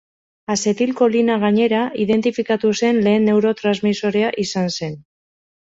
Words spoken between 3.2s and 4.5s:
neurotransmisorea